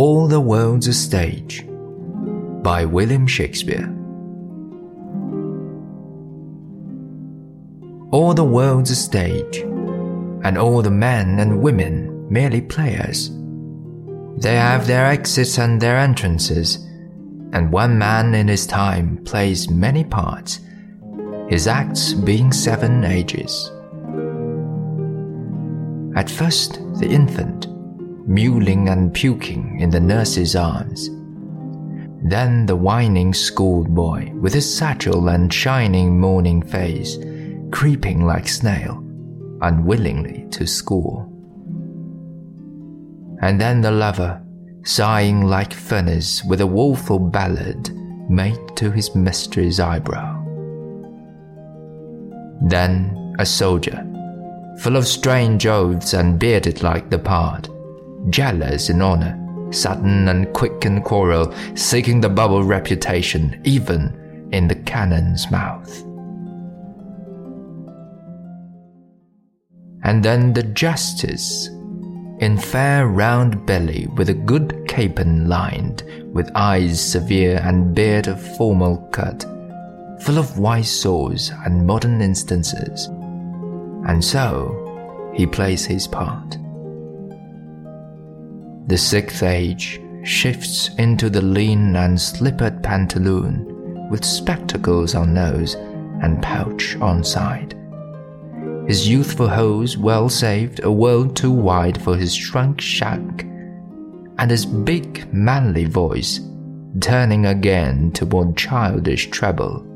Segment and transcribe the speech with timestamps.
[0.00, 1.66] All the World's a Stage
[2.62, 3.92] by William Shakespeare.
[8.12, 9.56] All the world's a stage,
[10.44, 13.32] and all the men and women merely players.
[14.36, 16.76] They have their exits and their entrances,
[17.52, 20.60] and one man in his time plays many parts,
[21.48, 23.72] his acts being seven ages.
[26.14, 27.66] At first, the infant,
[28.28, 31.08] mewling and puking in the nurse's arms.
[32.22, 37.16] Then the whining schoolboy with his satchel and shining morning face,
[37.70, 39.02] creeping like snail,
[39.62, 41.24] unwillingly to school.
[43.40, 44.42] And then the lover,
[44.84, 47.90] sighing like furnace with a woeful ballad
[48.28, 50.34] made to his mistress' eyebrow.
[52.66, 54.04] Then a soldier,
[54.80, 57.68] full of strange oaths and bearded like the pard,
[58.30, 59.36] jealous in honor,
[59.70, 66.04] sudden and quick in quarrel, seeking the bubble reputation even in the cannon's mouth.
[70.04, 71.68] And then the justice,
[72.38, 78.56] in fair round belly with a good capon lined, with eyes severe and beard of
[78.56, 79.42] formal cut,
[80.22, 83.06] full of wise saws and modern instances.
[84.06, 86.56] And so he plays his part.
[88.88, 96.42] The sixth age shifts into the lean and slippered pantaloon, with spectacles on nose and
[96.42, 97.74] pouch on side.
[98.86, 103.42] His youthful hose well saved, a world too wide for his shrunk shank,
[104.38, 106.40] and his big manly voice
[107.00, 109.86] turning again toward childish treble,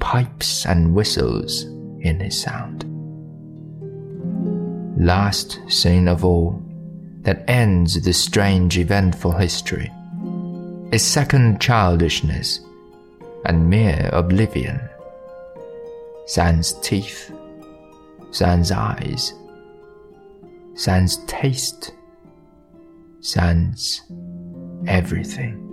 [0.00, 1.62] pipes and whistles
[2.00, 2.84] in his sound.
[4.98, 6.61] Last scene of all,
[7.22, 9.90] that ends the strange eventful history
[10.92, 12.60] is second childishness
[13.46, 14.80] and mere oblivion.
[16.26, 17.32] Sans teeth,
[18.30, 19.32] sans eyes,
[20.74, 21.92] sans taste,
[23.20, 24.02] sans
[24.86, 25.71] everything.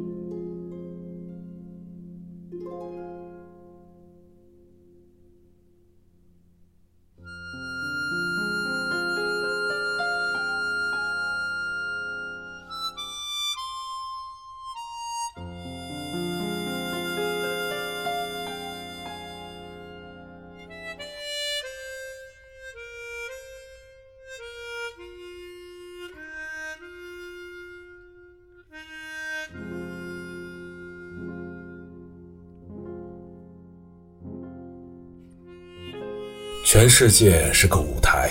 [36.72, 38.30] 全世界是个舞台，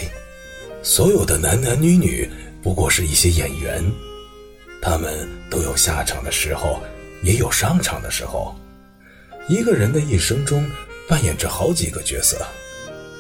[0.81, 2.31] 所有的男男女女
[2.63, 3.83] 不过是一些演员，
[4.81, 6.81] 他们都有下场的时候，
[7.25, 8.55] 也有上场的时候。
[9.49, 10.65] 一个人的一生中
[11.09, 12.47] 扮演着好几个角色，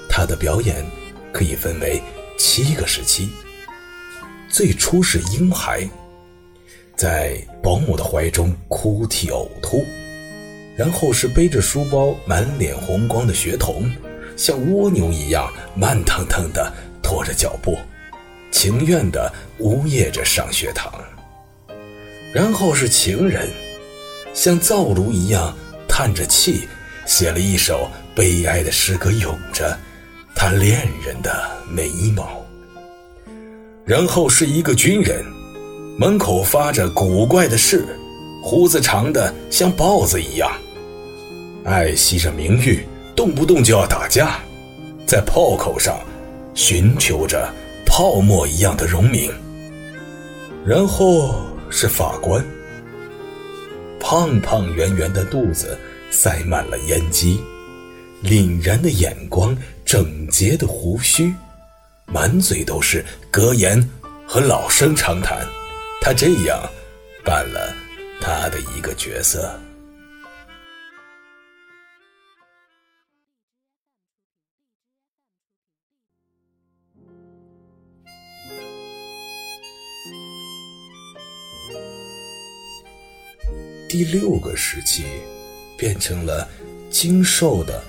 [0.09, 0.87] 他的表演
[1.33, 2.01] 可以分为
[2.39, 3.29] 七个时期。
[4.49, 5.85] 最初是婴孩，
[6.97, 9.85] 在保姆的怀中哭啼呕吐，
[10.77, 13.91] 然后是背着书包满脸红光的学童。
[14.39, 16.73] 像蜗牛一样慢腾腾的
[17.03, 17.77] 拖着脚步，
[18.53, 20.91] 情愿的呜咽着上学堂。
[22.33, 23.51] 然后是情人，
[24.33, 25.53] 像灶炉一样
[25.89, 26.69] 叹着气，
[27.05, 29.77] 写了一首悲哀的诗歌，咏着
[30.37, 32.47] 他恋人的眉毛。
[33.85, 35.25] 然后是一个军人，
[35.99, 37.85] 门口发着古怪的誓，
[38.45, 40.49] 胡子长的像豹子一样，
[41.65, 42.87] 爱惜着名誉。
[43.19, 44.39] 动不动就要打架，
[45.05, 45.99] 在炮口上
[46.55, 47.53] 寻求着
[47.85, 49.29] 泡沫一样的荣名。
[50.65, 51.35] 然后
[51.69, 52.41] 是法官，
[53.99, 55.77] 胖胖圆圆的肚子
[56.13, 57.41] 塞满了烟机，
[58.23, 59.53] 凛然的眼光，
[59.85, 61.35] 整洁的胡须，
[62.07, 63.85] 满嘴都是格言
[64.29, 65.45] 和老生常谈。
[66.01, 66.57] 他这样
[67.25, 67.75] 扮了
[68.21, 69.59] 他的一个角色。
[83.99, 85.07] 第六个时期，
[85.77, 86.47] 变成了
[86.89, 87.83] 精瘦的、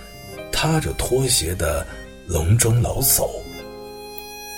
[0.52, 1.86] 踏着拖鞋的
[2.26, 3.30] 笼中老叟，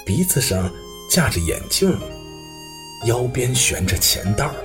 [0.05, 0.71] 鼻子上
[1.09, 1.93] 架着眼镜，
[3.05, 4.55] 腰边悬着钱袋儿。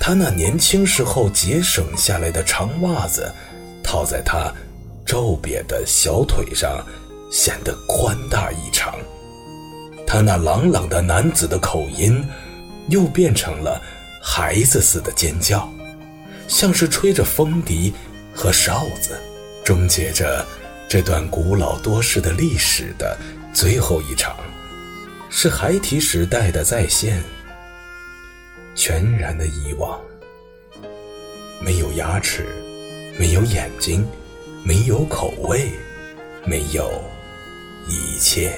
[0.00, 3.30] 他那年轻时候节省下来的长袜子，
[3.84, 4.50] 套在他
[5.04, 6.82] 皱瘪的小腿上，
[7.30, 8.98] 显得宽大异常。
[10.06, 12.24] 他那朗朗的男子的口音，
[12.88, 13.78] 又变成了。
[14.24, 15.68] 孩子似的尖叫，
[16.52, 17.94] 像是吹着风笛
[18.34, 19.18] 和哨子，
[19.64, 20.46] 终结着
[20.86, 23.16] 这段古老多世的历史的
[23.54, 24.36] 最后一场，
[25.30, 27.22] 是孩提时代的再现，
[28.74, 29.98] 全然的遗忘。
[31.58, 32.46] 没有牙齿，
[33.18, 34.06] 没有眼睛，
[34.62, 35.70] 没有口味，
[36.44, 37.02] 没有
[37.88, 38.52] 一切。